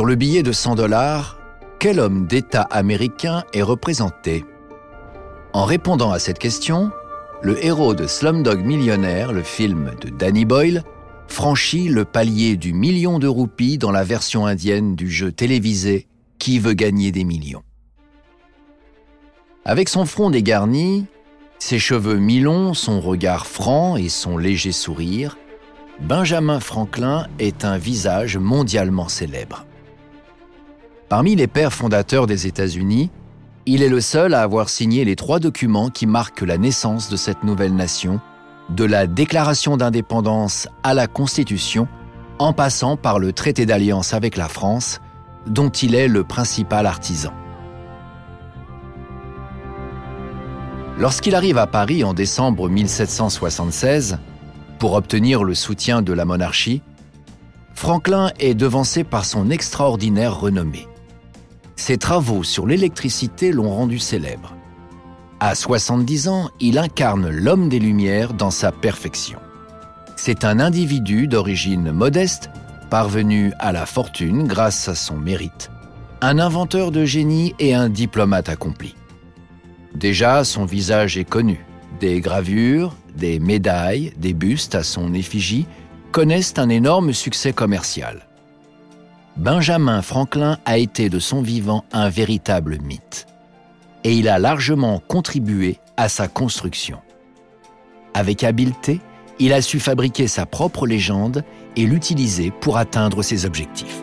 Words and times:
Sur 0.00 0.06
le 0.06 0.14
billet 0.14 0.42
de 0.42 0.50
100 0.50 0.76
dollars, 0.76 1.38
quel 1.78 2.00
homme 2.00 2.26
d'État 2.26 2.62
américain 2.62 3.44
est 3.52 3.60
représenté? 3.60 4.46
En 5.52 5.66
répondant 5.66 6.10
à 6.10 6.18
cette 6.18 6.38
question, 6.38 6.90
le 7.42 7.62
héros 7.62 7.94
de 7.94 8.06
Slumdog 8.06 8.64
Millionnaire, 8.64 9.30
le 9.30 9.42
film 9.42 9.90
de 10.00 10.08
Danny 10.08 10.46
Boyle, 10.46 10.84
franchit 11.28 11.90
le 11.90 12.06
palier 12.06 12.56
du 12.56 12.72
million 12.72 13.18
de 13.18 13.26
roupies 13.26 13.76
dans 13.76 13.90
la 13.90 14.02
version 14.02 14.46
indienne 14.46 14.96
du 14.96 15.10
jeu 15.10 15.32
télévisé 15.32 16.06
Qui 16.38 16.60
veut 16.60 16.72
gagner 16.72 17.12
des 17.12 17.24
millions? 17.24 17.62
Avec 19.66 19.90
son 19.90 20.06
front 20.06 20.30
dégarni, 20.30 21.04
ses 21.58 21.78
cheveux 21.78 22.16
mi-longs, 22.16 22.72
son 22.72 23.02
regard 23.02 23.46
franc 23.46 23.98
et 23.98 24.08
son 24.08 24.38
léger 24.38 24.72
sourire, 24.72 25.36
Benjamin 26.00 26.58
Franklin 26.58 27.26
est 27.38 27.66
un 27.66 27.76
visage 27.76 28.38
mondialement 28.38 29.10
célèbre. 29.10 29.66
Parmi 31.10 31.34
les 31.34 31.48
pères 31.48 31.72
fondateurs 31.72 32.28
des 32.28 32.46
États-Unis, 32.46 33.10
il 33.66 33.82
est 33.82 33.88
le 33.88 34.00
seul 34.00 34.32
à 34.32 34.42
avoir 34.42 34.68
signé 34.68 35.04
les 35.04 35.16
trois 35.16 35.40
documents 35.40 35.90
qui 35.90 36.06
marquent 36.06 36.42
la 36.42 36.56
naissance 36.56 37.10
de 37.10 37.16
cette 37.16 37.42
nouvelle 37.42 37.74
nation, 37.74 38.20
de 38.68 38.84
la 38.84 39.08
Déclaration 39.08 39.76
d'indépendance 39.76 40.68
à 40.84 40.94
la 40.94 41.08
Constitution, 41.08 41.88
en 42.38 42.52
passant 42.52 42.96
par 42.96 43.18
le 43.18 43.32
traité 43.32 43.66
d'alliance 43.66 44.14
avec 44.14 44.36
la 44.36 44.46
France, 44.46 45.00
dont 45.48 45.68
il 45.68 45.96
est 45.96 46.06
le 46.06 46.22
principal 46.22 46.86
artisan. 46.86 47.32
Lorsqu'il 50.96 51.34
arrive 51.34 51.58
à 51.58 51.66
Paris 51.66 52.04
en 52.04 52.14
décembre 52.14 52.68
1776, 52.68 54.18
pour 54.78 54.92
obtenir 54.92 55.42
le 55.42 55.56
soutien 55.56 56.02
de 56.02 56.12
la 56.12 56.24
monarchie, 56.24 56.82
Franklin 57.74 58.30
est 58.38 58.54
devancé 58.54 59.02
par 59.02 59.24
son 59.24 59.50
extraordinaire 59.50 60.38
renommée. 60.38 60.86
Ses 61.80 61.96
travaux 61.96 62.44
sur 62.44 62.66
l'électricité 62.66 63.52
l'ont 63.52 63.70
rendu 63.70 63.98
célèbre. 63.98 64.54
À 65.40 65.54
70 65.54 66.28
ans, 66.28 66.50
il 66.60 66.76
incarne 66.76 67.30
l'homme 67.30 67.70
des 67.70 67.78
Lumières 67.78 68.34
dans 68.34 68.50
sa 68.50 68.70
perfection. 68.70 69.38
C'est 70.14 70.44
un 70.44 70.60
individu 70.60 71.26
d'origine 71.26 71.90
modeste, 71.90 72.50
parvenu 72.90 73.54
à 73.58 73.72
la 73.72 73.86
fortune 73.86 74.46
grâce 74.46 74.90
à 74.90 74.94
son 74.94 75.16
mérite, 75.16 75.70
un 76.20 76.38
inventeur 76.38 76.90
de 76.90 77.06
génie 77.06 77.54
et 77.58 77.74
un 77.74 77.88
diplomate 77.88 78.50
accompli. 78.50 78.94
Déjà, 79.94 80.44
son 80.44 80.66
visage 80.66 81.16
est 81.16 81.24
connu. 81.24 81.64
Des 81.98 82.20
gravures, 82.20 82.94
des 83.16 83.40
médailles, 83.40 84.12
des 84.18 84.34
bustes 84.34 84.74
à 84.74 84.82
son 84.82 85.14
effigie 85.14 85.66
connaissent 86.12 86.58
un 86.58 86.68
énorme 86.68 87.14
succès 87.14 87.54
commercial. 87.54 88.26
Benjamin 89.40 90.02
Franklin 90.02 90.58
a 90.66 90.76
été 90.76 91.08
de 91.08 91.18
son 91.18 91.40
vivant 91.40 91.86
un 91.92 92.10
véritable 92.10 92.76
mythe. 92.82 93.26
Et 94.04 94.12
il 94.12 94.28
a 94.28 94.38
largement 94.38 95.00
contribué 95.08 95.78
à 95.96 96.10
sa 96.10 96.28
construction. 96.28 96.98
Avec 98.12 98.44
habileté, 98.44 99.00
il 99.38 99.54
a 99.54 99.62
su 99.62 99.80
fabriquer 99.80 100.26
sa 100.26 100.44
propre 100.44 100.86
légende 100.86 101.42
et 101.74 101.86
l'utiliser 101.86 102.50
pour 102.50 102.76
atteindre 102.76 103.22
ses 103.22 103.46
objectifs. 103.46 104.02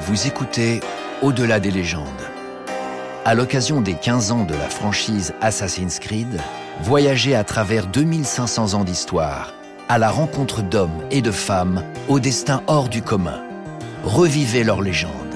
Vous 0.00 0.26
écoutez 0.26 0.80
Au-delà 1.22 1.60
des 1.60 1.70
légendes. 1.70 2.04
À 3.24 3.34
l'occasion 3.34 3.80
des 3.80 3.94
15 3.94 4.32
ans 4.32 4.44
de 4.44 4.52
la 4.52 4.68
franchise 4.68 5.32
Assassin's 5.40 5.98
Creed, 5.98 6.42
voyagez 6.82 7.34
à 7.34 7.42
travers 7.42 7.86
2500 7.86 8.74
ans 8.74 8.84
d'histoire 8.84 9.54
à 9.90 9.98
la 9.98 10.08
rencontre 10.08 10.62
d'hommes 10.62 11.02
et 11.10 11.20
de 11.20 11.32
femmes 11.32 11.82
au 12.06 12.20
destin 12.20 12.62
hors 12.68 12.88
du 12.88 13.02
commun. 13.02 13.42
Revivez 14.04 14.62
leur 14.62 14.82
légende, 14.82 15.34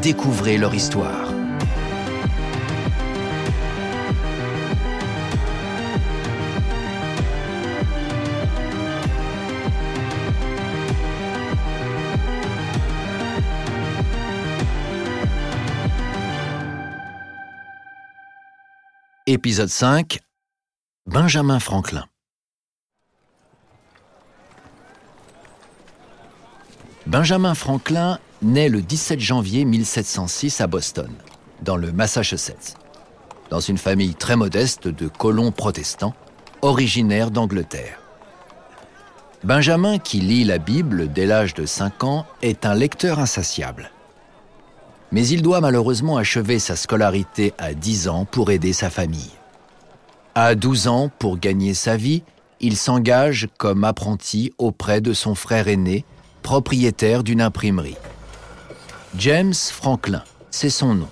découvrez 0.00 0.56
leur 0.56 0.72
histoire. 0.72 1.32
Épisode 19.26 19.68
5 19.68 20.20
Benjamin 21.06 21.58
Franklin 21.58 22.04
Benjamin 27.08 27.54
Franklin 27.54 28.18
naît 28.42 28.68
le 28.68 28.82
17 28.82 29.18
janvier 29.18 29.64
1706 29.64 30.60
à 30.60 30.66
Boston, 30.66 31.10
dans 31.62 31.78
le 31.78 31.90
Massachusetts, 31.90 32.76
dans 33.48 33.60
une 33.60 33.78
famille 33.78 34.14
très 34.14 34.36
modeste 34.36 34.88
de 34.88 35.08
colons 35.08 35.50
protestants, 35.50 36.12
originaires 36.60 37.30
d'Angleterre. 37.30 37.98
Benjamin, 39.42 39.98
qui 39.98 40.20
lit 40.20 40.44
la 40.44 40.58
Bible 40.58 41.10
dès 41.10 41.24
l'âge 41.24 41.54
de 41.54 41.64
5 41.64 42.04
ans, 42.04 42.26
est 42.42 42.66
un 42.66 42.74
lecteur 42.74 43.20
insatiable. 43.20 43.90
Mais 45.10 45.26
il 45.26 45.40
doit 45.40 45.62
malheureusement 45.62 46.18
achever 46.18 46.58
sa 46.58 46.76
scolarité 46.76 47.54
à 47.56 47.72
10 47.72 48.08
ans 48.08 48.26
pour 48.26 48.50
aider 48.50 48.74
sa 48.74 48.90
famille. 48.90 49.32
À 50.34 50.54
12 50.54 50.88
ans, 50.88 51.10
pour 51.18 51.38
gagner 51.38 51.72
sa 51.72 51.96
vie, 51.96 52.22
il 52.60 52.76
s'engage 52.76 53.48
comme 53.56 53.84
apprenti 53.84 54.52
auprès 54.58 55.00
de 55.00 55.14
son 55.14 55.34
frère 55.34 55.68
aîné, 55.68 56.04
propriétaire 56.48 57.24
d'une 57.24 57.42
imprimerie. 57.42 57.98
James 59.18 59.52
Franklin, 59.52 60.24
c'est 60.50 60.70
son 60.70 60.94
nom. 60.94 61.10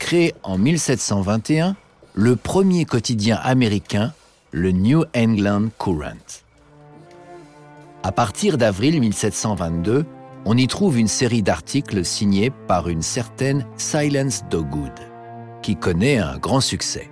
Créé 0.00 0.34
en 0.42 0.58
1721, 0.58 1.76
le 2.14 2.34
premier 2.34 2.84
quotidien 2.84 3.38
américain, 3.40 4.12
le 4.50 4.72
New 4.72 5.04
England 5.16 5.68
Courant. 5.78 6.26
À 8.02 8.10
partir 8.10 8.58
d'avril 8.58 8.98
1722, 8.98 10.06
on 10.44 10.56
y 10.56 10.66
trouve 10.66 10.98
une 10.98 11.06
série 11.06 11.44
d'articles 11.44 12.04
signés 12.04 12.50
par 12.66 12.88
une 12.88 13.02
certaine 13.02 13.64
Silence 13.76 14.42
Dogwood, 14.50 14.98
qui 15.62 15.76
connaît 15.76 16.18
un 16.18 16.36
grand 16.38 16.60
succès. 16.60 17.08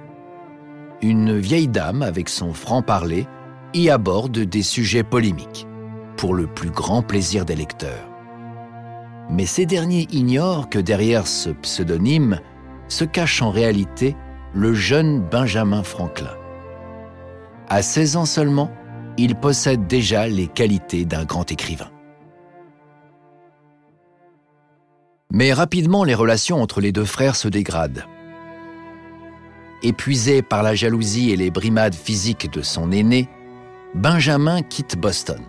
Une 1.01 1.39
vieille 1.39 1.69
dame 1.69 2.03
avec 2.03 2.29
son 2.29 2.55
franc-parler 2.55 3.29
y 3.73 3.89
aborde 3.89 4.37
des 4.37 4.63
sujets 4.65 5.05
polémiques 5.05 5.69
pour 6.23 6.35
le 6.35 6.47
plus 6.47 6.71
grand 6.71 7.03
plaisir 7.03 7.45
des 7.45 7.57
lecteurs. 7.57 8.09
Mais 9.29 9.45
ces 9.45 9.67
derniers 9.67 10.07
ignorent 10.13 10.69
que 10.69 10.79
derrière 10.79 11.27
ce 11.27 11.51
pseudonyme 11.51 12.39
se 12.87 13.03
cache 13.03 13.43
en 13.43 13.51
réalité 13.51 14.15
le 14.55 14.73
jeune 14.73 15.21
Benjamin 15.21 15.83
Franklin. 15.83 16.31
À 17.69 17.83
16 17.83 18.17
ans 18.19 18.25
seulement, 18.25 18.71
il 19.19 19.35
possède 19.35 19.89
déjà 19.89 20.29
les 20.29 20.47
qualités 20.47 21.05
d'un 21.05 21.25
grand 21.25 21.51
écrivain. 21.51 21.91
Mais 25.33 25.53
rapidement, 25.53 26.05
les 26.05 26.15
relations 26.15 26.63
entre 26.63 26.81
les 26.81 26.93
deux 26.93 27.05
frères 27.05 27.35
se 27.35 27.49
dégradent. 27.49 28.05
Épuisé 29.83 30.41
par 30.41 30.63
la 30.63 30.77
jalousie 30.77 31.33
et 31.33 31.37
les 31.37 31.51
brimades 31.51 31.97
physiques 31.97 32.49
de 32.53 32.63
son 32.63 32.93
aîné, 32.93 33.29
Benjamin 33.97 34.63
quitte 34.63 34.97
Boston. 34.97 35.43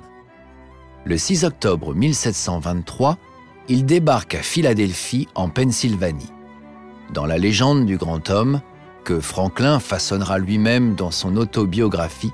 Le 1.05 1.17
6 1.17 1.43
octobre 1.43 1.93
1723, 1.93 3.17
il 3.67 3.85
débarque 3.85 4.35
à 4.35 4.41
Philadelphie, 4.41 5.27
en 5.35 5.49
Pennsylvanie. 5.49 6.31
Dans 7.13 7.25
la 7.25 7.37
légende 7.37 7.85
du 7.85 7.97
grand 7.97 8.29
homme, 8.29 8.61
que 9.03 9.19
Franklin 9.19 9.79
façonnera 9.79 10.37
lui-même 10.37 10.95
dans 10.95 11.11
son 11.11 11.35
autobiographie, 11.35 12.31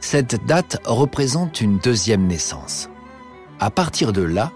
cette 0.00 0.44
date 0.44 0.80
représente 0.84 1.60
une 1.60 1.78
deuxième 1.78 2.26
naissance. 2.26 2.90
À 3.60 3.70
partir 3.70 4.12
de 4.12 4.22
là, 4.22 4.50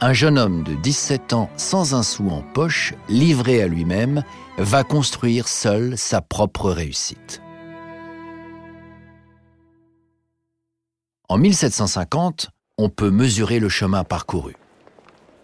un 0.00 0.12
jeune 0.12 0.38
homme 0.38 0.62
de 0.62 0.74
17 0.74 1.32
ans 1.32 1.50
sans 1.56 1.96
un 1.96 2.04
sou 2.04 2.30
en 2.30 2.42
poche, 2.42 2.94
livré 3.08 3.60
à 3.60 3.66
lui-même, 3.66 4.22
va 4.56 4.84
construire 4.84 5.48
seul 5.48 5.98
sa 5.98 6.20
propre 6.20 6.70
réussite. 6.70 7.42
En 11.28 11.38
1750, 11.38 12.50
on 12.80 12.88
peut 12.88 13.10
mesurer 13.10 13.58
le 13.58 13.68
chemin 13.68 14.04
parcouru. 14.04 14.56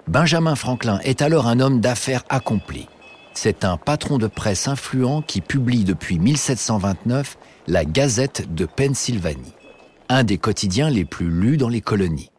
Benjamin 0.08 0.54
Franklin 0.54 1.00
est 1.00 1.20
alors 1.20 1.46
un 1.48 1.60
homme 1.60 1.80
d'affaires 1.80 2.24
accompli. 2.30 2.88
C'est 3.34 3.64
un 3.64 3.76
patron 3.76 4.16
de 4.16 4.26
presse 4.26 4.68
influent 4.68 5.20
qui 5.20 5.42
publie 5.42 5.84
depuis 5.84 6.18
1729 6.18 7.36
la 7.66 7.84
Gazette 7.84 8.54
de 8.54 8.64
Pennsylvanie, 8.64 9.52
un 10.08 10.24
des 10.24 10.38
quotidiens 10.38 10.88
les 10.88 11.04
plus 11.04 11.28
lus 11.28 11.58
dans 11.58 11.68
les 11.68 11.82
colonies. 11.82 12.30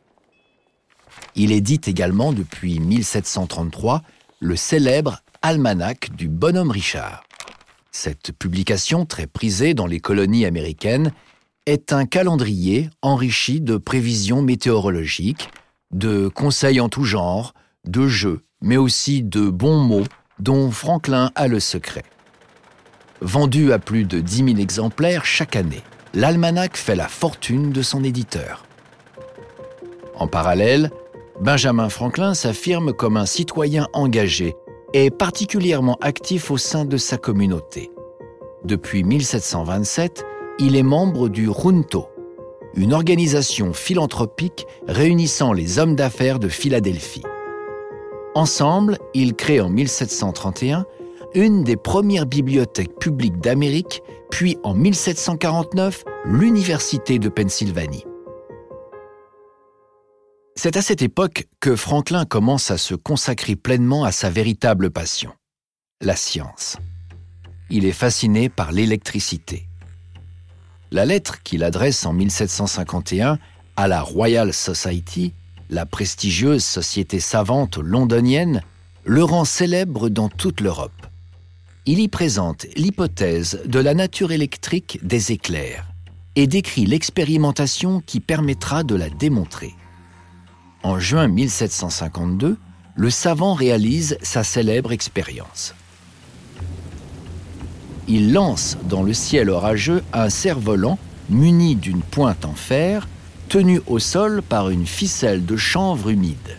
Il 1.35 1.51
édite 1.51 1.87
également 1.87 2.33
depuis 2.33 2.79
1733 2.79 4.01
le 4.39 4.55
célèbre 4.55 5.21
Almanach 5.43 6.09
du 6.09 6.27
bonhomme 6.27 6.71
Richard. 6.71 7.23
Cette 7.91 8.31
publication, 8.31 9.05
très 9.05 9.27
prisée 9.27 9.75
dans 9.75 9.85
les 9.85 9.99
colonies 9.99 10.45
américaines, 10.45 11.11
est 11.67 11.91
un 11.91 12.05
calendrier 12.05 12.89
enrichi 13.01 13.59
de 13.59 13.75
prévisions 13.75 14.41
météorologiques, 14.41 15.49
de 15.91 16.29
conseils 16.29 16.79
en 16.79 16.87
tout 16.87 17.03
genre, 17.03 17.53
de 17.85 18.07
jeux, 18.07 18.39
mais 18.61 18.77
aussi 18.77 19.21
de 19.21 19.49
bons 19.49 19.79
mots 19.79 20.05
dont 20.39 20.71
Franklin 20.71 21.29
a 21.35 21.47
le 21.47 21.59
secret. 21.59 22.03
Vendu 23.19 23.73
à 23.73 23.79
plus 23.79 24.05
de 24.05 24.21
10 24.21 24.45
000 24.45 24.57
exemplaires 24.59 25.25
chaque 25.25 25.57
année, 25.57 25.83
l'almanach 26.13 26.77
fait 26.77 26.95
la 26.95 27.09
fortune 27.09 27.71
de 27.71 27.81
son 27.81 28.01
éditeur. 28.03 28.63
En 30.15 30.27
parallèle, 30.27 30.89
Benjamin 31.41 31.89
Franklin 31.89 32.33
s'affirme 32.33 32.93
comme 32.93 33.17
un 33.17 33.25
citoyen 33.25 33.87
engagé 33.91 34.55
et 34.93 35.11
particulièrement 35.11 35.97
actif 35.99 36.49
au 36.49 36.57
sein 36.57 36.85
de 36.85 36.95
sa 36.95 37.17
communauté. 37.17 37.91
Depuis 38.63 39.03
1727, 39.03 40.25
il 40.59 40.75
est 40.75 40.83
membre 40.83 41.29
du 41.29 41.49
Runto, 41.49 42.07
une 42.73 42.93
organisation 42.93 43.73
philanthropique 43.73 44.65
réunissant 44.87 45.53
les 45.53 45.77
hommes 45.77 45.95
d'affaires 45.95 46.39
de 46.39 46.47
Philadelphie. 46.47 47.23
Ensemble, 48.33 48.97
ils 49.13 49.35
créent 49.35 49.61
en 49.61 49.69
1731 49.69 50.85
une 51.35 51.63
des 51.63 51.75
premières 51.75 52.25
bibliothèques 52.25 52.97
publiques 52.99 53.39
d'Amérique, 53.39 54.01
puis 54.31 54.57
en 54.63 54.73
1749 54.73 56.03
l'Université 56.25 57.19
de 57.19 57.29
Pennsylvanie. 57.29 58.05
C'est 60.55 60.75
à 60.75 60.81
cette 60.81 61.03
époque 61.03 61.47
que 61.59 61.75
Franklin 61.75 62.25
commence 62.25 62.71
à 62.71 62.79
se 62.79 62.95
consacrer 62.95 63.55
pleinement 63.55 64.03
à 64.05 64.11
sa 64.11 64.31
véritable 64.31 64.89
passion, 64.89 65.31
la 66.01 66.15
science. 66.15 66.77
Il 67.69 67.85
est 67.85 67.91
fasciné 67.91 68.49
par 68.49 68.71
l'électricité. 68.71 69.66
La 70.91 71.05
lettre 71.05 71.43
qu'il 71.43 71.63
adresse 71.63 72.05
en 72.05 72.13
1751 72.13 73.39
à 73.75 73.87
la 73.87 74.01
Royal 74.01 74.53
Society, 74.53 75.33
la 75.69 75.85
prestigieuse 75.85 76.63
société 76.63 77.19
savante 77.19 77.77
londonienne, 77.77 78.61
le 79.03 79.23
rend 79.23 79.43
célèbre 79.43 80.09
dans 80.09 80.29
toute 80.29 80.61
l'Europe. 80.61 81.07
Il 81.85 81.99
y 81.99 82.07
présente 82.07 82.65
l'hypothèse 82.75 83.61
de 83.65 83.79
la 83.79 83.93
nature 83.93 84.31
électrique 84.31 84.99
des 85.03 85.31
éclairs 85.31 85.85
et 86.35 86.47
décrit 86.47 86.85
l'expérimentation 86.85 88.01
qui 88.05 88.19
permettra 88.19 88.83
de 88.83 88.95
la 88.95 89.09
démontrer. 89.09 89.73
En 90.83 90.99
juin 90.99 91.27
1752, 91.27 92.57
le 92.95 93.09
savant 93.09 93.53
réalise 93.53 94.17
sa 94.21 94.43
célèbre 94.43 94.91
expérience 94.91 95.73
il 98.07 98.33
lance 98.33 98.77
dans 98.83 99.03
le 99.03 99.13
ciel 99.13 99.49
orageux 99.49 100.03
un 100.13 100.29
cerf-volant 100.29 100.97
muni 101.29 101.75
d'une 101.75 102.01
pointe 102.01 102.45
en 102.45 102.53
fer, 102.53 103.07
tenu 103.49 103.81
au 103.87 103.99
sol 103.99 104.41
par 104.41 104.69
une 104.69 104.85
ficelle 104.85 105.45
de 105.45 105.57
chanvre 105.57 106.09
humide. 106.09 106.57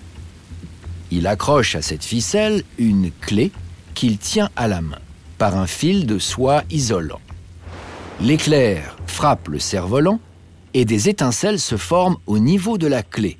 Il 1.10 1.26
accroche 1.26 1.74
à 1.74 1.82
cette 1.82 2.04
ficelle 2.04 2.62
une 2.76 3.10
clé 3.10 3.50
qu'il 3.94 4.18
tient 4.18 4.50
à 4.56 4.68
la 4.68 4.80
main 4.80 4.98
par 5.38 5.56
un 5.56 5.66
fil 5.66 6.06
de 6.06 6.18
soie 6.18 6.64
isolant. 6.70 7.20
L'éclair 8.20 8.96
frappe 9.06 9.48
le 9.48 9.58
cerf-volant 9.58 10.20
et 10.74 10.84
des 10.84 11.08
étincelles 11.08 11.60
se 11.60 11.76
forment 11.76 12.16
au 12.26 12.38
niveau 12.38 12.76
de 12.76 12.86
la 12.86 13.02
clé. 13.02 13.38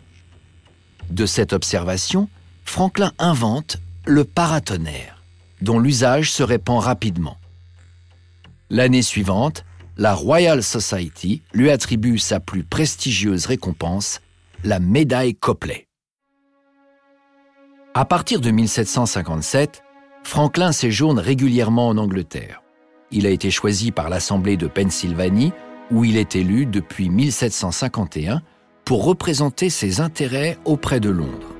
De 1.11 1.26
cette 1.26 1.52
observation, 1.52 2.28
Franklin 2.64 3.12
invente 3.19 3.78
le 4.04 4.25
paratonnerre, 4.25 5.22
dont 5.61 5.78
l'usage 5.78 6.31
se 6.31 6.43
répand 6.43 6.78
rapidement. 6.78 7.37
L'année 8.70 9.00
suivante, 9.00 9.64
la 9.96 10.12
Royal 10.12 10.62
Society 10.62 11.42
lui 11.54 11.70
attribue 11.70 12.18
sa 12.18 12.38
plus 12.38 12.64
prestigieuse 12.64 13.46
récompense, 13.46 14.20
la 14.62 14.78
médaille 14.78 15.34
Copley. 15.34 15.86
À 17.94 18.04
partir 18.04 18.42
de 18.42 18.50
1757, 18.50 19.82
Franklin 20.22 20.72
séjourne 20.72 21.18
régulièrement 21.18 21.88
en 21.88 21.96
Angleterre. 21.96 22.62
Il 23.10 23.26
a 23.26 23.30
été 23.30 23.50
choisi 23.50 23.90
par 23.90 24.10
l'Assemblée 24.10 24.58
de 24.58 24.66
Pennsylvanie, 24.66 25.52
où 25.90 26.04
il 26.04 26.18
est 26.18 26.36
élu 26.36 26.66
depuis 26.66 27.08
1751, 27.08 28.42
pour 28.84 29.04
représenter 29.04 29.70
ses 29.70 30.02
intérêts 30.02 30.58
auprès 30.66 31.00
de 31.00 31.08
Londres. 31.08 31.54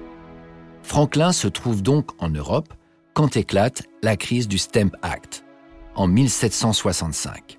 Franklin 0.82 1.32
se 1.32 1.49
trouve 1.49 1.82
donc 1.82 2.10
en 2.19 2.28
Europe 2.28 2.75
quand 3.14 3.38
éclate 3.38 3.84
la 4.02 4.16
crise 4.16 4.46
du 4.46 4.58
Stamp 4.58 4.90
Act 5.00 5.48
en 5.99 6.06
1765. 6.06 7.59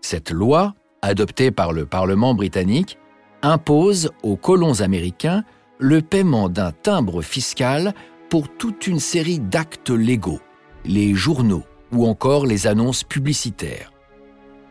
Cette 0.00 0.30
loi, 0.30 0.74
adoptée 1.02 1.50
par 1.50 1.72
le 1.72 1.84
Parlement 1.84 2.34
britannique, 2.34 2.96
impose 3.42 4.10
aux 4.22 4.36
colons 4.36 4.80
américains 4.80 5.44
le 5.78 6.00
paiement 6.00 6.48
d'un 6.48 6.72
timbre 6.72 7.22
fiscal 7.22 7.92
pour 8.28 8.48
toute 8.48 8.86
une 8.86 9.00
série 9.00 9.40
d'actes 9.40 9.90
légaux, 9.90 10.40
les 10.84 11.14
journaux 11.14 11.64
ou 11.92 12.06
encore 12.06 12.46
les 12.46 12.66
annonces 12.68 13.02
publicitaires. 13.02 13.92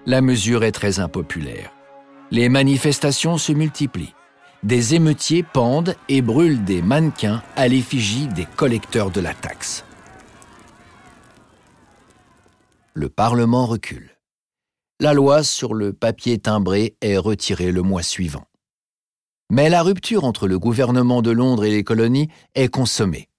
La 0.06 0.22
mesure 0.22 0.64
est 0.64 0.72
très 0.72 1.00
impopulaire. 1.00 1.72
Les 2.32 2.48
manifestations 2.48 3.38
se 3.38 3.52
multiplient. 3.52 4.16
Des 4.64 4.96
émeutiers 4.96 5.44
pendent 5.44 5.96
et 6.08 6.22
brûlent 6.22 6.64
des 6.64 6.82
mannequins 6.82 7.42
à 7.58 7.68
l'effigie 7.68 8.28
des 8.28 8.46
collecteurs 8.56 9.10
de 9.10 9.20
la 9.20 9.34
taxe 9.34 9.84
le 12.94 13.10
Parlement 13.10 13.66
recule. 13.66 14.18
La 15.00 15.14
loi 15.14 15.44
sur 15.44 15.74
le 15.74 15.94
papier 15.94 16.40
timbré 16.40 16.96
est 17.02 17.18
retirée 17.18 17.72
le 17.72 17.82
mois 17.82 18.04
suivant. 18.04 18.46
Mais 19.50 19.70
la 19.70 19.82
rupture 19.82 20.26
entre 20.26 20.48
le 20.48 20.60
gouvernement 20.60 21.22
de 21.22 21.32
Londres 21.32 21.66
et 21.66 21.72
les 21.72 21.84
colonies 21.84 22.30
est 22.56 22.68
consommée. 22.68 23.30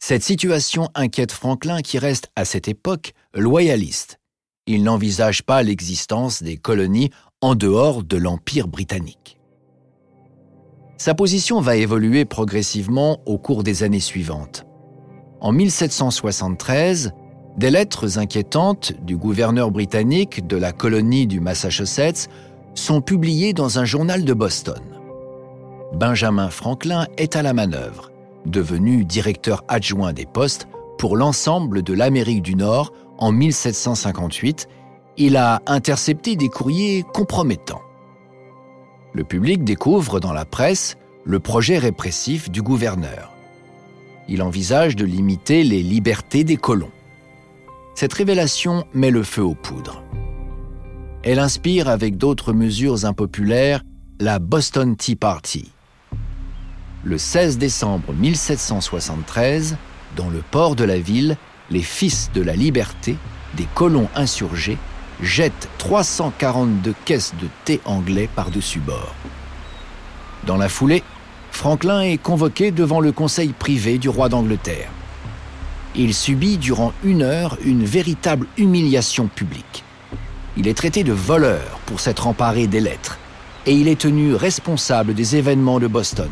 Cette 0.00 0.22
situation 0.22 0.88
inquiète 0.94 1.32
Franklin 1.32 1.80
qui 1.80 1.98
reste 1.98 2.30
à 2.36 2.44
cette 2.44 2.68
époque 2.68 3.12
loyaliste. 3.34 4.18
Il 4.66 4.82
n'envisage 4.82 5.42
pas 5.42 5.62
l'existence 5.62 6.42
des 6.42 6.56
colonies 6.56 7.10
en 7.40 7.54
dehors 7.54 8.02
de 8.02 8.16
l'Empire 8.16 8.66
britannique. 8.66 9.38
Sa 10.96 11.14
position 11.14 11.60
va 11.60 11.76
évoluer 11.76 12.24
progressivement 12.24 13.20
au 13.26 13.36
cours 13.36 13.62
des 13.62 13.82
années 13.82 14.00
suivantes. 14.00 14.64
En 15.40 15.52
1773, 15.52 17.12
des 17.56 17.70
lettres 17.70 18.18
inquiétantes 18.18 18.92
du 19.02 19.16
gouverneur 19.16 19.70
britannique 19.70 20.46
de 20.46 20.56
la 20.56 20.72
colonie 20.72 21.26
du 21.26 21.40
Massachusetts 21.40 22.28
sont 22.74 23.00
publiées 23.00 23.52
dans 23.52 23.78
un 23.78 23.84
journal 23.84 24.24
de 24.24 24.32
Boston. 24.32 24.82
Benjamin 25.92 26.50
Franklin 26.50 27.06
est 27.16 27.36
à 27.36 27.42
la 27.42 27.52
manœuvre, 27.52 28.10
devenu 28.46 29.04
directeur 29.04 29.62
adjoint 29.68 30.12
des 30.12 30.26
postes 30.26 30.66
pour 30.98 31.16
l'ensemble 31.16 31.82
de 31.82 31.94
l'Amérique 31.94 32.42
du 32.42 32.56
Nord 32.56 32.92
en 33.18 33.30
1758. 33.30 34.68
Il 35.16 35.36
a 35.36 35.62
intercepté 35.66 36.34
des 36.34 36.48
courriers 36.48 37.04
compromettants. 37.14 37.82
Le 39.12 39.22
public 39.22 39.62
découvre 39.62 40.18
dans 40.18 40.32
la 40.32 40.44
presse 40.44 40.96
le 41.22 41.38
projet 41.38 41.78
répressif 41.78 42.50
du 42.50 42.62
gouverneur. 42.62 43.32
Il 44.28 44.42
envisage 44.42 44.96
de 44.96 45.04
limiter 45.04 45.62
les 45.62 45.82
libertés 45.82 46.42
des 46.42 46.56
colons. 46.56 46.90
Cette 47.94 48.12
révélation 48.12 48.84
met 48.92 49.12
le 49.12 49.22
feu 49.22 49.42
aux 49.42 49.54
poudres. 49.54 50.02
Elle 51.22 51.38
inspire 51.38 51.88
avec 51.88 52.16
d'autres 52.16 52.52
mesures 52.52 53.04
impopulaires 53.04 53.82
la 54.18 54.40
Boston 54.40 54.96
Tea 54.96 55.14
Party. 55.14 55.70
Le 57.04 57.18
16 57.18 57.56
décembre 57.56 58.12
1773, 58.12 59.76
dans 60.16 60.28
le 60.28 60.42
port 60.50 60.74
de 60.74 60.82
la 60.82 60.98
ville, 60.98 61.36
les 61.70 61.82
fils 61.82 62.30
de 62.34 62.42
la 62.42 62.56
liberté, 62.56 63.16
des 63.56 63.68
colons 63.74 64.08
insurgés, 64.16 64.78
jettent 65.22 65.68
342 65.78 66.94
caisses 67.04 67.32
de 67.40 67.46
thé 67.64 67.80
anglais 67.84 68.28
par-dessus 68.34 68.80
bord. 68.80 69.14
Dans 70.46 70.56
la 70.56 70.68
foulée, 70.68 71.04
Franklin 71.52 72.00
est 72.00 72.18
convoqué 72.18 72.72
devant 72.72 73.00
le 73.00 73.12
conseil 73.12 73.52
privé 73.52 73.98
du 73.98 74.08
roi 74.08 74.28
d'Angleterre 74.28 74.90
il 75.96 76.14
subit 76.14 76.58
durant 76.58 76.92
une 77.04 77.22
heure 77.22 77.56
une 77.64 77.84
véritable 77.84 78.46
humiliation 78.58 79.28
publique. 79.28 79.84
Il 80.56 80.68
est 80.68 80.74
traité 80.74 81.04
de 81.04 81.12
voleur 81.12 81.80
pour 81.86 82.00
s'être 82.00 82.26
emparé 82.26 82.66
des 82.66 82.80
lettres 82.80 83.18
et 83.66 83.74
il 83.74 83.88
est 83.88 84.00
tenu 84.00 84.34
responsable 84.34 85.14
des 85.14 85.36
événements 85.36 85.80
de 85.80 85.86
Boston. 85.86 86.30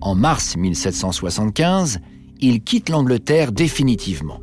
En 0.00 0.14
mars 0.14 0.56
1775, 0.56 1.98
il 2.40 2.62
quitte 2.62 2.88
l'Angleterre 2.88 3.52
définitivement. 3.52 4.40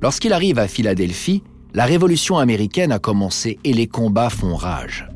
Lorsqu'il 0.00 0.32
arrive 0.32 0.58
à 0.58 0.68
Philadelphie, 0.68 1.42
la 1.74 1.84
Révolution 1.84 2.38
américaine 2.38 2.92
a 2.92 2.98
commencé 2.98 3.58
et 3.64 3.72
les 3.72 3.86
combats 3.86 4.30
font 4.30 4.56
rage. 4.56 5.08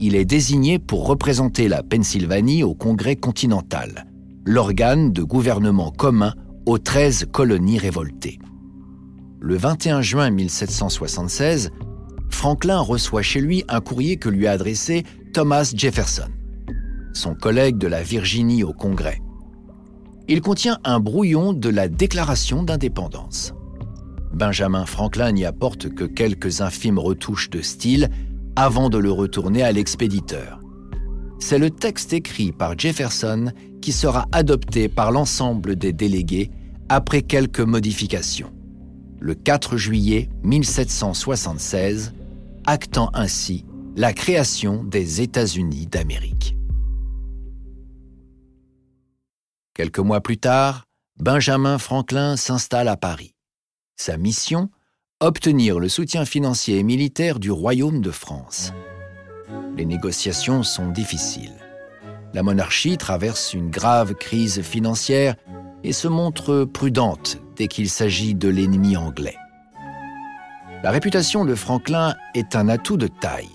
Il 0.00 0.14
est 0.14 0.24
désigné 0.24 0.78
pour 0.78 1.06
représenter 1.06 1.68
la 1.68 1.82
Pennsylvanie 1.82 2.62
au 2.62 2.74
Congrès 2.74 3.16
continental 3.16 4.06
l'organe 4.50 5.12
de 5.12 5.22
gouvernement 5.22 5.92
commun 5.92 6.34
aux 6.66 6.78
13 6.78 7.26
colonies 7.30 7.78
révoltées. 7.78 8.40
Le 9.38 9.56
21 9.56 10.02
juin 10.02 10.30
1776, 10.30 11.70
Franklin 12.30 12.80
reçoit 12.80 13.22
chez 13.22 13.40
lui 13.40 13.62
un 13.68 13.80
courrier 13.80 14.16
que 14.16 14.28
lui 14.28 14.48
a 14.48 14.50
adressé 14.50 15.04
Thomas 15.32 15.72
Jefferson, 15.72 16.30
son 17.12 17.36
collègue 17.36 17.78
de 17.78 17.86
la 17.86 18.02
Virginie 18.02 18.64
au 18.64 18.72
Congrès. 18.72 19.22
Il 20.26 20.40
contient 20.40 20.78
un 20.82 20.98
brouillon 20.98 21.52
de 21.52 21.68
la 21.68 21.86
Déclaration 21.86 22.64
d'indépendance. 22.64 23.54
Benjamin 24.32 24.84
Franklin 24.84 25.30
n'y 25.30 25.44
apporte 25.44 25.94
que 25.94 26.04
quelques 26.04 26.60
infimes 26.60 26.98
retouches 26.98 27.50
de 27.50 27.62
style 27.62 28.08
avant 28.56 28.90
de 28.90 28.98
le 28.98 29.12
retourner 29.12 29.62
à 29.62 29.70
l'expéditeur. 29.70 30.60
C'est 31.40 31.58
le 31.58 31.70
texte 31.70 32.12
écrit 32.12 32.52
par 32.52 32.78
Jefferson 32.78 33.52
qui 33.80 33.92
sera 33.92 34.28
adopté 34.30 34.88
par 34.88 35.10
l'ensemble 35.10 35.74
des 35.74 35.92
délégués 35.92 36.50
après 36.88 37.22
quelques 37.22 37.60
modifications. 37.60 38.52
Le 39.18 39.34
4 39.34 39.76
juillet 39.76 40.28
1776, 40.44 42.12
actant 42.66 43.10
ainsi 43.14 43.64
la 43.96 44.12
création 44.12 44.84
des 44.84 45.22
États-Unis 45.22 45.86
d'Amérique. 45.86 46.56
Quelques 49.74 49.98
mois 49.98 50.20
plus 50.20 50.38
tard, 50.38 50.84
Benjamin 51.18 51.78
Franklin 51.78 52.36
s'installe 52.36 52.88
à 52.88 52.96
Paris. 52.96 53.34
Sa 53.96 54.16
mission 54.16 54.70
Obtenir 55.22 55.78
le 55.78 55.90
soutien 55.90 56.24
financier 56.24 56.78
et 56.78 56.82
militaire 56.82 57.40
du 57.40 57.50
Royaume 57.50 58.00
de 58.00 58.10
France. 58.10 58.72
Les 59.80 59.86
négociations 59.86 60.62
sont 60.62 60.88
difficiles. 60.88 61.56
La 62.34 62.42
monarchie 62.42 62.98
traverse 62.98 63.54
une 63.54 63.70
grave 63.70 64.12
crise 64.12 64.60
financière 64.60 65.36
et 65.82 65.94
se 65.94 66.06
montre 66.06 66.66
prudente 66.66 67.38
dès 67.56 67.66
qu'il 67.66 67.88
s'agit 67.88 68.34
de 68.34 68.50
l'ennemi 68.50 68.98
anglais. 68.98 69.38
La 70.82 70.90
réputation 70.90 71.46
de 71.46 71.54
Franklin 71.54 72.14
est 72.34 72.56
un 72.56 72.68
atout 72.68 72.98
de 72.98 73.06
taille. 73.06 73.48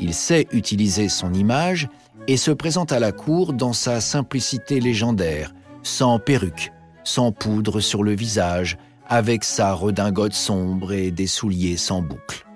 Il 0.00 0.12
sait 0.12 0.48
utiliser 0.50 1.08
son 1.08 1.32
image 1.32 1.88
et 2.26 2.36
se 2.36 2.50
présente 2.50 2.90
à 2.90 2.98
la 2.98 3.12
cour 3.12 3.52
dans 3.52 3.72
sa 3.72 4.00
simplicité 4.00 4.80
légendaire, 4.80 5.54
sans 5.84 6.18
perruque, 6.18 6.72
sans 7.04 7.30
poudre 7.30 7.78
sur 7.78 8.02
le 8.02 8.16
visage, 8.16 8.76
avec 9.06 9.44
sa 9.44 9.72
redingote 9.72 10.34
sombre 10.34 10.92
et 10.92 11.12
des 11.12 11.28
souliers 11.28 11.76
sans 11.76 12.02
boucle. 12.02 12.47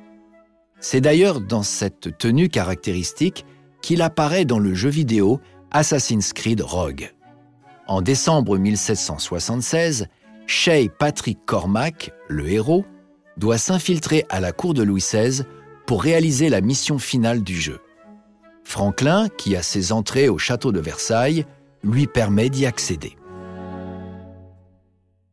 C'est 0.83 1.01
d'ailleurs 1.01 1.41
dans 1.41 1.63
cette 1.63 2.19
tenue 2.19 2.49
caractéristique 2.49 3.47
qu'il 3.83 4.03
apparaît 4.03 4.45
dans 4.45 4.59
le 4.59 4.75
jeu 4.75 4.91
vidéo 4.91 5.41
Assassin's 5.71 6.33
Creed 6.33 6.61
Rogue. 6.61 7.15
En 7.87 8.03
décembre 8.03 8.59
1776, 8.59 10.09
Shay 10.47 10.91
Patrick 10.99 11.39
Cormac, 11.47 12.13
le 12.29 12.51
héros, 12.51 12.85
doit 13.37 13.59
s'infiltrer 13.59 14.27
à 14.29 14.41
la 14.41 14.51
cour 14.51 14.75
de 14.75 14.83
Louis 14.83 15.01
XVI 15.01 15.45
pour 15.87 16.03
réaliser 16.03 16.49
la 16.49 16.61
mission 16.61 16.99
finale 16.99 17.45
du 17.45 17.55
jeu. 17.55 17.79
Franklin, 18.65 19.29
qui 19.39 19.55
a 19.55 19.63
ses 19.63 19.93
entrées 19.93 20.29
au 20.29 20.39
château 20.39 20.73
de 20.73 20.81
Versailles, 20.81 21.47
lui 21.85 22.09
permet 22.09 22.51
d'y 22.51 22.67
accéder. 22.67 23.17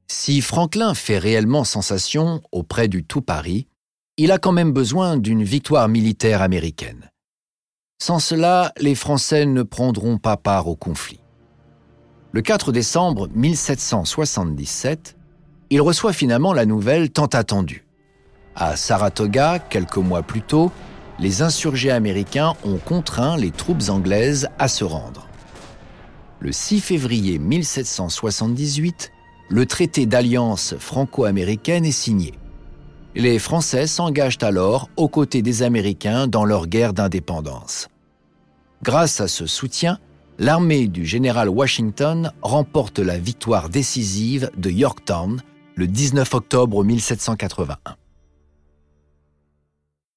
Si 0.07 0.41
Franklin 0.41 0.93
fait 0.93 1.17
réellement 1.17 1.63
sensation 1.63 2.41
auprès 2.51 2.87
du 2.87 3.03
tout 3.03 3.21
Paris, 3.21 3.67
il 4.21 4.33
a 4.33 4.37
quand 4.37 4.51
même 4.51 4.73
besoin 4.73 5.15
d'une 5.15 5.45
victoire 5.45 5.87
militaire 5.87 6.41
américaine. 6.41 7.09
Sans 8.03 8.19
cela, 8.19 8.73
les 8.77 8.93
Français 8.93 9.45
ne 9.45 9.63
prendront 9.63 10.17
pas 10.17 10.35
part 10.35 10.67
au 10.67 10.75
conflit. 10.75 11.21
Le 12.33 12.41
4 12.41 12.73
décembre 12.73 13.29
1777, 13.33 15.15
il 15.69 15.79
reçoit 15.79 16.11
finalement 16.11 16.51
la 16.51 16.65
nouvelle 16.65 17.11
tant 17.11 17.27
attendue. 17.27 17.87
À 18.55 18.75
Saratoga, 18.75 19.57
quelques 19.57 19.95
mois 19.95 20.21
plus 20.21 20.41
tôt, 20.41 20.69
les 21.17 21.41
insurgés 21.41 21.91
américains 21.91 22.55
ont 22.65 22.77
contraint 22.77 23.37
les 23.37 23.51
troupes 23.51 23.87
anglaises 23.87 24.49
à 24.59 24.67
se 24.67 24.83
rendre. 24.83 25.29
Le 26.41 26.51
6 26.51 26.81
février 26.81 27.39
1778, 27.39 29.13
le 29.47 29.65
traité 29.65 30.05
d'alliance 30.05 30.75
franco-américaine 30.77 31.85
est 31.85 31.91
signé. 31.91 32.38
Les 33.19 33.37
Français 33.37 33.85
s'engagent 33.85 34.37
alors 34.39 34.89
aux 34.95 35.09
côtés 35.09 35.41
des 35.41 35.61
Américains 35.61 36.27
dans 36.27 36.45
leur 36.45 36.67
guerre 36.67 36.93
d'indépendance. 36.93 37.89
Grâce 38.81 39.19
à 39.19 39.27
ce 39.27 39.45
soutien, 39.45 39.99
l'armée 40.37 40.87
du 40.87 41.05
général 41.05 41.49
Washington 41.49 42.31
remporte 42.41 42.99
la 42.99 43.17
victoire 43.17 43.67
décisive 43.67 44.49
de 44.55 44.69
Yorktown 44.69 45.41
le 45.75 45.85
19 45.85 46.33
octobre 46.33 46.81
1781. 46.85 47.97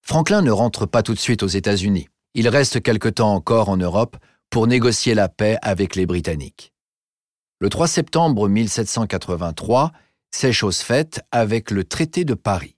Franklin 0.03 0.43
ne 0.43 0.53
rentre 0.53 0.87
pas 0.87 1.03
tout 1.03 1.15
de 1.15 1.19
suite 1.19 1.43
aux 1.43 1.49
États-Unis. 1.49 2.07
Il 2.35 2.49
reste 2.49 2.81
quelque 2.85 3.09
temps 3.09 3.35
encore 3.35 3.69
en 3.69 3.79
Europe 3.79 4.17
pour 4.49 4.69
négocier 4.69 5.15
la 5.15 5.29
paix 5.29 5.59
avec 5.63 5.97
les 5.97 6.07
Britanniques. 6.07 6.73
Le 7.59 7.69
3 7.69 7.89
septembre 7.89 8.49
1783, 8.49 9.91
c'est 10.31 10.53
chose 10.53 10.79
faite 10.79 11.21
avec 11.33 11.73
le 11.73 11.83
traité 11.83 12.25
de 12.25 12.35
Paris. 12.35 12.77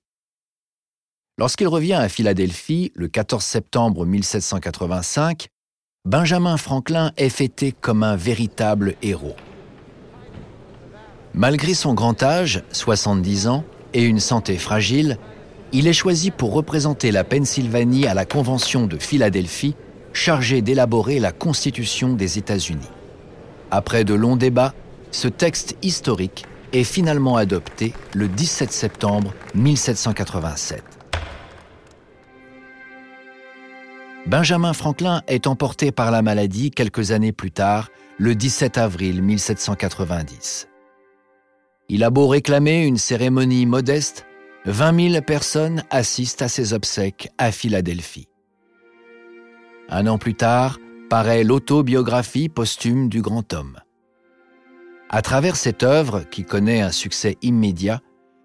Lorsqu'il 1.36 1.66
revient 1.66 1.94
à 1.94 2.08
Philadelphie 2.08 2.92
le 2.94 3.08
14 3.08 3.42
septembre 3.42 4.06
1785, 4.06 5.48
Benjamin 6.04 6.56
Franklin 6.56 7.10
est 7.16 7.28
fêté 7.28 7.72
comme 7.72 8.04
un 8.04 8.14
véritable 8.14 8.94
héros. 9.02 9.34
Malgré 11.32 11.74
son 11.74 11.92
grand 11.92 12.22
âge, 12.22 12.62
70 12.70 13.48
ans, 13.48 13.64
et 13.94 14.04
une 14.04 14.20
santé 14.20 14.58
fragile, 14.58 15.18
il 15.72 15.88
est 15.88 15.92
choisi 15.92 16.30
pour 16.30 16.52
représenter 16.52 17.10
la 17.10 17.24
Pennsylvanie 17.24 18.06
à 18.06 18.14
la 18.14 18.26
Convention 18.26 18.86
de 18.86 18.96
Philadelphie, 18.96 19.74
chargée 20.12 20.62
d'élaborer 20.62 21.18
la 21.18 21.32
Constitution 21.32 22.12
des 22.12 22.38
États-Unis. 22.38 22.90
Après 23.72 24.04
de 24.04 24.14
longs 24.14 24.36
débats, 24.36 24.72
ce 25.10 25.26
texte 25.26 25.76
historique 25.82 26.46
est 26.72 26.84
finalement 26.84 27.36
adopté 27.36 27.92
le 28.14 28.28
17 28.28 28.70
septembre 28.70 29.34
1787. 29.56 30.93
Benjamin 34.26 34.72
Franklin 34.72 35.20
est 35.28 35.46
emporté 35.46 35.92
par 35.92 36.10
la 36.10 36.22
maladie 36.22 36.70
quelques 36.70 37.10
années 37.10 37.32
plus 37.32 37.50
tard, 37.50 37.90
le 38.16 38.34
17 38.34 38.78
avril 38.78 39.22
1790. 39.22 40.68
Il 41.90 42.02
a 42.02 42.08
beau 42.08 42.26
réclamer 42.26 42.86
une 42.86 42.96
cérémonie 42.96 43.66
modeste, 43.66 44.24
20 44.64 45.10
000 45.12 45.22
personnes 45.22 45.84
assistent 45.90 46.40
à 46.40 46.48
ses 46.48 46.72
obsèques 46.72 47.28
à 47.36 47.52
Philadelphie. 47.52 48.28
Un 49.90 50.06
an 50.06 50.16
plus 50.16 50.34
tard, 50.34 50.78
paraît 51.10 51.44
l'autobiographie 51.44 52.48
posthume 52.48 53.10
du 53.10 53.20
grand 53.20 53.52
homme. 53.52 53.78
À 55.10 55.20
travers 55.20 55.56
cette 55.56 55.82
œuvre, 55.82 56.22
qui 56.30 56.44
connaît 56.44 56.80
un 56.80 56.92
succès 56.92 57.36
immédiat, 57.42 58.00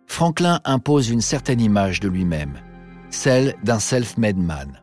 Franklin 0.07 0.59
impose 0.65 1.09
une 1.09 1.21
certaine 1.21 1.61
image 1.61 2.01
de 2.01 2.09
lui-même, 2.09 2.59
celle 3.09 3.55
d'un 3.63 3.79
self-made 3.79 4.37
man. 4.37 4.81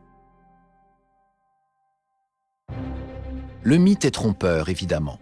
Le 3.67 3.75
mythe 3.75 4.05
est 4.05 4.11
trompeur, 4.11 4.69
évidemment. 4.69 5.19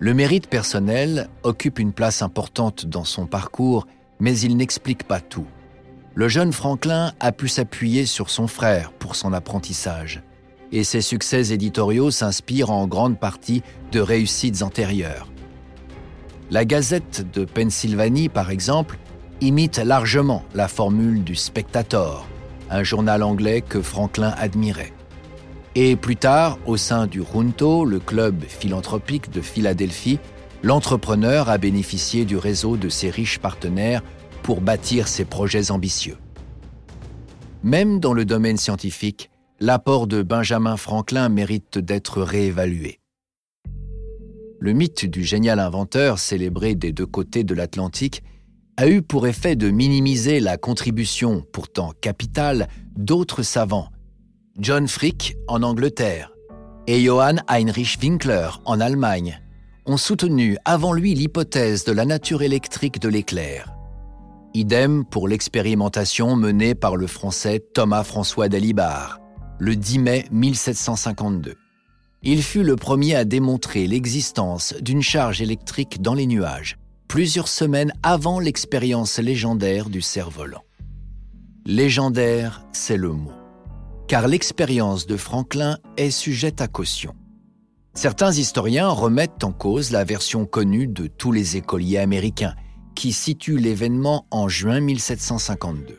Le 0.00 0.12
mérite 0.12 0.48
personnel 0.48 1.28
occupe 1.44 1.78
une 1.78 1.92
place 1.92 2.20
importante 2.20 2.84
dans 2.84 3.04
son 3.04 3.26
parcours 3.26 3.86
mais 4.18 4.36
il 4.40 4.56
n'explique 4.56 5.04
pas 5.04 5.20
tout. 5.20 5.46
Le 6.16 6.26
jeune 6.26 6.52
Franklin 6.52 7.12
a 7.20 7.30
pu 7.30 7.46
s'appuyer 7.46 8.04
sur 8.04 8.28
son 8.28 8.48
frère 8.48 8.90
pour 8.90 9.14
son 9.14 9.32
apprentissage, 9.32 10.20
et 10.72 10.82
ses 10.82 11.00
succès 11.00 11.52
éditoriaux 11.52 12.10
s'inspirent 12.10 12.72
en 12.72 12.88
grande 12.88 13.20
partie 13.20 13.62
de 13.92 14.00
réussites 14.00 14.62
antérieures. 14.62 15.30
La 16.50 16.64
Gazette 16.64 17.30
de 17.32 17.44
Pennsylvanie, 17.44 18.28
par 18.28 18.50
exemple, 18.50 18.98
imite 19.40 19.78
largement 19.78 20.42
la 20.56 20.66
formule 20.66 21.22
du 21.22 21.36
Spectator, 21.36 22.26
un 22.68 22.82
journal 22.82 23.22
anglais 23.22 23.60
que 23.60 23.80
Franklin 23.80 24.34
admirait. 24.38 24.95
Et 25.78 25.94
plus 25.94 26.16
tard, 26.16 26.58
au 26.64 26.78
sein 26.78 27.06
du 27.06 27.22
Junto, 27.22 27.84
le 27.84 28.00
club 28.00 28.42
philanthropique 28.44 29.30
de 29.30 29.42
Philadelphie, 29.42 30.18
l'entrepreneur 30.62 31.50
a 31.50 31.58
bénéficié 31.58 32.24
du 32.24 32.38
réseau 32.38 32.78
de 32.78 32.88
ses 32.88 33.10
riches 33.10 33.38
partenaires 33.40 34.02
pour 34.42 34.62
bâtir 34.62 35.06
ses 35.06 35.26
projets 35.26 35.70
ambitieux. 35.70 36.16
Même 37.62 38.00
dans 38.00 38.14
le 38.14 38.24
domaine 38.24 38.56
scientifique, 38.56 39.28
l'apport 39.60 40.06
de 40.06 40.22
Benjamin 40.22 40.78
Franklin 40.78 41.28
mérite 41.28 41.76
d'être 41.76 42.22
réévalué. 42.22 42.98
Le 44.58 44.72
mythe 44.72 45.04
du 45.04 45.24
génial 45.24 45.60
inventeur 45.60 46.18
célébré 46.18 46.74
des 46.74 46.92
deux 46.92 47.04
côtés 47.04 47.44
de 47.44 47.52
l'Atlantique 47.52 48.22
a 48.78 48.88
eu 48.88 49.02
pour 49.02 49.26
effet 49.26 49.56
de 49.56 49.70
minimiser 49.70 50.40
la 50.40 50.56
contribution 50.56 51.44
pourtant 51.52 51.92
capitale 52.00 52.66
d'autres 52.96 53.42
savants, 53.42 53.90
John 54.58 54.88
Frick 54.88 55.36
en 55.48 55.62
Angleterre 55.62 56.32
et 56.86 57.02
Johann 57.02 57.42
Heinrich 57.48 57.98
Winkler 58.00 58.48
en 58.64 58.80
Allemagne, 58.80 59.40
ont 59.84 59.96
soutenu 59.96 60.56
avant 60.64 60.92
lui 60.92 61.14
l'hypothèse 61.14 61.84
de 61.84 61.92
la 61.92 62.04
nature 62.04 62.42
électrique 62.42 63.00
de 63.00 63.08
l'éclair. 63.08 63.72
Idem 64.54 65.04
pour 65.04 65.28
l'expérimentation 65.28 66.36
menée 66.36 66.74
par 66.74 66.96
le 66.96 67.06
français 67.06 67.60
Thomas-François 67.74 68.48
Dalibard, 68.48 69.20
le 69.58 69.76
10 69.76 69.98
mai 69.98 70.24
1752. 70.30 71.54
Il 72.22 72.42
fut 72.42 72.62
le 72.62 72.76
premier 72.76 73.14
à 73.14 73.24
démontrer 73.24 73.86
l'existence 73.86 74.74
d'une 74.80 75.02
charge 75.02 75.42
électrique 75.42 76.00
dans 76.00 76.14
les 76.14 76.26
nuages, 76.26 76.78
plusieurs 77.08 77.48
semaines 77.48 77.92
avant 78.02 78.40
l'expérience 78.40 79.18
légendaire 79.18 79.90
du 79.90 80.00
cerf-volant. 80.00 80.64
Légendaire, 81.66 82.64
c'est 82.72 82.96
le 82.96 83.12
mot, 83.12 83.32
car 84.08 84.28
l'expérience 84.28 85.06
de 85.06 85.16
Franklin 85.16 85.78
est 85.96 86.10
sujette 86.10 86.60
à 86.60 86.68
caution. 86.68 87.14
Certains 87.94 88.32
historiens 88.32 88.88
remettent 88.88 89.42
en 89.42 89.52
cause 89.52 89.90
la 89.90 90.04
version 90.04 90.44
connue 90.44 90.86
de 90.86 91.06
tous 91.06 91.32
les 91.32 91.56
écoliers 91.56 91.98
américains, 91.98 92.54
qui 92.94 93.12
situe 93.12 93.58
l'événement 93.58 94.26
en 94.30 94.48
juin 94.48 94.80
1752. 94.80 95.98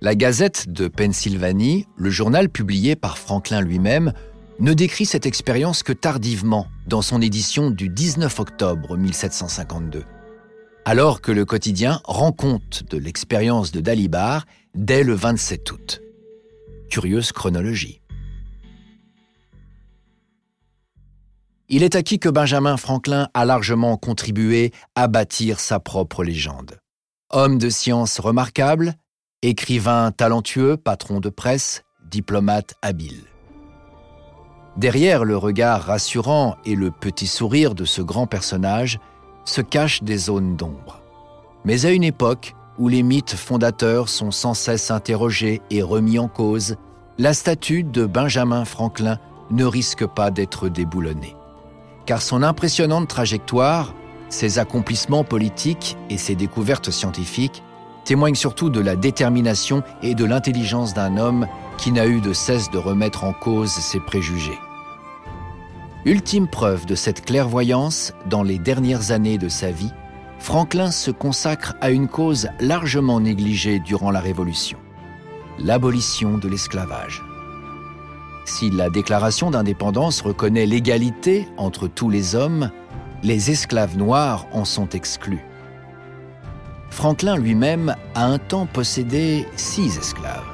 La 0.00 0.14
Gazette 0.14 0.68
de 0.68 0.88
Pennsylvanie, 0.88 1.86
le 1.96 2.10
journal 2.10 2.48
publié 2.48 2.96
par 2.96 3.18
Franklin 3.18 3.60
lui-même, 3.60 4.12
ne 4.58 4.72
décrit 4.72 5.06
cette 5.06 5.26
expérience 5.26 5.82
que 5.82 5.92
tardivement, 5.92 6.66
dans 6.86 7.02
son 7.02 7.20
édition 7.20 7.70
du 7.70 7.88
19 7.88 8.40
octobre 8.40 8.96
1752, 8.96 10.04
alors 10.84 11.20
que 11.20 11.32
le 11.32 11.44
quotidien 11.44 12.00
rend 12.04 12.32
compte 12.32 12.84
de 12.90 12.98
l'expérience 12.98 13.70
de 13.70 13.80
Dalibar 13.80 14.46
dès 14.74 15.02
le 15.02 15.14
27 15.14 15.72
août. 15.72 16.02
Curieuse 16.90 17.32
chronologie. 17.32 18.00
Il 21.68 21.82
est 21.82 21.96
acquis 21.96 22.20
que 22.20 22.28
Benjamin 22.28 22.76
Franklin 22.76 23.28
a 23.34 23.44
largement 23.44 23.96
contribué 23.96 24.72
à 24.94 25.08
bâtir 25.08 25.58
sa 25.58 25.80
propre 25.80 26.22
légende. 26.22 26.78
Homme 27.30 27.58
de 27.58 27.68
science 27.70 28.20
remarquable, 28.20 28.94
écrivain 29.42 30.12
talentueux, 30.12 30.76
patron 30.76 31.18
de 31.18 31.28
presse, 31.28 31.82
diplomate 32.04 32.74
habile. 32.82 33.24
Derrière 34.76 35.24
le 35.24 35.36
regard 35.36 35.82
rassurant 35.82 36.56
et 36.64 36.76
le 36.76 36.92
petit 36.92 37.26
sourire 37.26 37.74
de 37.74 37.84
ce 37.84 38.00
grand 38.00 38.28
personnage 38.28 39.00
se 39.44 39.60
cachent 39.60 40.02
des 40.02 40.18
zones 40.18 40.56
d'ombre. 40.56 41.02
Mais 41.64 41.84
à 41.84 41.90
une 41.90 42.04
époque 42.04 42.54
où 42.78 42.88
les 42.88 43.02
mythes 43.02 43.36
fondateurs 43.36 44.08
sont 44.08 44.30
sans 44.30 44.54
cesse 44.54 44.90
interrogés 44.90 45.62
et 45.70 45.82
remis 45.82 46.18
en 46.18 46.28
cause, 46.28 46.76
la 47.18 47.34
statue 47.34 47.82
de 47.82 48.04
Benjamin 48.04 48.64
Franklin 48.64 49.18
ne 49.50 49.64
risque 49.64 50.06
pas 50.06 50.30
d'être 50.30 50.68
déboulonnée 50.68 51.36
car 52.06 52.22
son 52.22 52.42
impressionnante 52.42 53.08
trajectoire, 53.08 53.92
ses 54.28 54.58
accomplissements 54.58 55.24
politiques 55.24 55.98
et 56.08 56.16
ses 56.16 56.36
découvertes 56.36 56.90
scientifiques 56.90 57.62
témoignent 58.04 58.36
surtout 58.36 58.70
de 58.70 58.80
la 58.80 58.94
détermination 58.94 59.82
et 60.02 60.14
de 60.14 60.24
l'intelligence 60.24 60.94
d'un 60.94 61.16
homme 61.16 61.46
qui 61.76 61.90
n'a 61.90 62.06
eu 62.06 62.20
de 62.20 62.32
cesse 62.32 62.70
de 62.70 62.78
remettre 62.78 63.24
en 63.24 63.32
cause 63.32 63.72
ses 63.72 64.00
préjugés. 64.00 64.58
Ultime 66.04 66.46
preuve 66.46 66.86
de 66.86 66.94
cette 66.94 67.24
clairvoyance, 67.24 68.12
dans 68.30 68.44
les 68.44 68.60
dernières 68.60 69.10
années 69.10 69.38
de 69.38 69.48
sa 69.48 69.72
vie, 69.72 69.92
Franklin 70.46 70.92
se 70.92 71.10
consacre 71.10 71.74
à 71.80 71.90
une 71.90 72.06
cause 72.06 72.46
largement 72.60 73.18
négligée 73.18 73.80
durant 73.80 74.12
la 74.12 74.20
Révolution, 74.20 74.78
l'abolition 75.58 76.38
de 76.38 76.48
l'esclavage. 76.48 77.24
Si 78.44 78.70
la 78.70 78.88
déclaration 78.88 79.50
d'indépendance 79.50 80.20
reconnaît 80.20 80.66
l'égalité 80.66 81.48
entre 81.56 81.88
tous 81.88 82.10
les 82.10 82.36
hommes, 82.36 82.70
les 83.24 83.50
esclaves 83.50 83.98
noirs 83.98 84.46
en 84.52 84.64
sont 84.64 84.88
exclus. 84.90 85.44
Franklin 86.90 87.34
lui-même 87.36 87.96
a 88.14 88.26
un 88.26 88.38
temps 88.38 88.66
possédé 88.66 89.48
six 89.56 89.98
esclaves. 89.98 90.46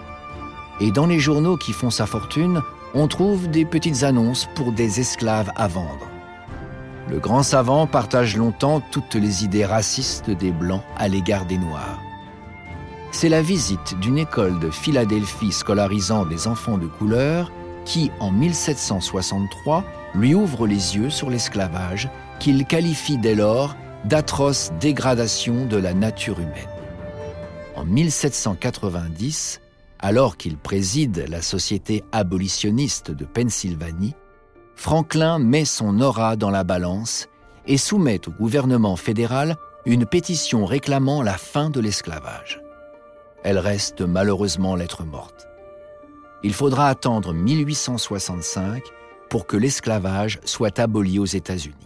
Et 0.80 0.90
dans 0.90 1.06
les 1.06 1.20
journaux 1.20 1.58
qui 1.58 1.74
font 1.74 1.90
sa 1.90 2.06
fortune, 2.06 2.62
on 2.94 3.08
trouve 3.08 3.46
des 3.50 3.66
petites 3.66 4.04
annonces 4.04 4.48
pour 4.54 4.72
des 4.72 5.00
esclaves 5.00 5.52
à 5.54 5.68
vendre. 5.68 6.11
Le 7.12 7.18
grand 7.18 7.42
savant 7.42 7.86
partage 7.86 8.38
longtemps 8.38 8.80
toutes 8.80 9.16
les 9.16 9.44
idées 9.44 9.66
racistes 9.66 10.30
des 10.30 10.50
Blancs 10.50 10.82
à 10.96 11.08
l'égard 11.08 11.44
des 11.44 11.58
Noirs. 11.58 12.00
C'est 13.10 13.28
la 13.28 13.42
visite 13.42 14.00
d'une 14.00 14.16
école 14.16 14.58
de 14.60 14.70
Philadelphie 14.70 15.52
scolarisant 15.52 16.24
des 16.24 16.48
enfants 16.48 16.78
de 16.78 16.86
couleur 16.86 17.52
qui, 17.84 18.10
en 18.18 18.30
1763, 18.30 19.84
lui 20.14 20.34
ouvre 20.34 20.66
les 20.66 20.96
yeux 20.96 21.10
sur 21.10 21.28
l'esclavage 21.28 22.08
qu'il 22.40 22.64
qualifie 22.64 23.18
dès 23.18 23.34
lors 23.34 23.76
d'atroce 24.06 24.72
dégradation 24.80 25.66
de 25.66 25.76
la 25.76 25.92
nature 25.92 26.40
humaine. 26.40 26.70
En 27.76 27.84
1790, 27.84 29.60
alors 29.98 30.38
qu'il 30.38 30.56
préside 30.56 31.26
la 31.28 31.42
Société 31.42 32.04
abolitionniste 32.10 33.10
de 33.10 33.26
Pennsylvanie, 33.26 34.14
Franklin 34.82 35.38
met 35.38 35.64
son 35.64 36.00
aura 36.00 36.36
dans 36.36 36.50
la 36.50 36.64
balance 36.64 37.28
et 37.66 37.78
soumet 37.78 38.20
au 38.28 38.32
gouvernement 38.32 38.96
fédéral 38.96 39.56
une 39.86 40.06
pétition 40.06 40.66
réclamant 40.66 41.22
la 41.22 41.38
fin 41.38 41.70
de 41.70 41.80
l'esclavage. 41.80 42.60
Elle 43.42 43.58
reste 43.58 44.02
malheureusement 44.02 44.76
lettre 44.76 45.04
morte 45.04 45.46
il 46.42 46.52
faudra 46.52 46.88
attendre 46.88 47.32
1865 47.32 48.82
pour 49.30 49.46
que 49.46 49.56
l'esclavage 49.56 50.40
soit 50.44 50.78
aboli 50.78 51.18
aux 51.18 51.24
États-Unis. 51.24 51.76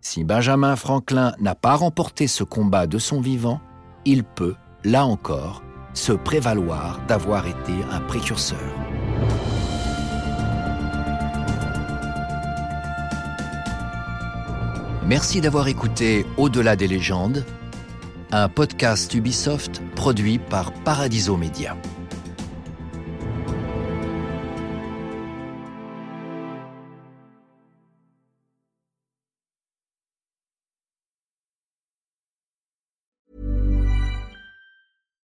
Si 0.00 0.24
Benjamin 0.24 0.74
Franklin 0.74 1.32
n'a 1.38 1.54
pas 1.54 1.76
remporté 1.76 2.26
ce 2.26 2.42
combat 2.42 2.86
de 2.86 2.98
son 2.98 3.20
vivant, 3.20 3.60
il 4.04 4.24
peut, 4.24 4.54
là 4.82 5.04
encore, 5.06 5.62
se 5.94 6.12
prévaloir 6.12 7.00
d'avoir 7.06 7.46
été 7.46 7.72
un 7.92 8.00
précurseur. 8.00 8.58
Merci 15.06 15.40
d'avoir 15.40 15.66
écouté 15.66 16.24
Au-delà 16.36 16.76
des 16.76 16.86
légendes, 16.86 17.44
un 18.30 18.48
podcast 18.48 19.12
Ubisoft 19.14 19.82
produit 19.96 20.38
par 20.38 20.72
Paradiso 20.84 21.36
Media. 21.36 21.76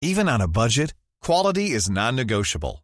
Even 0.02 0.28
on 0.28 0.42
a 0.42 0.46
budget, 0.46 0.92
quality 1.22 1.70
is 1.72 1.88
non-negotiable. 1.88 2.83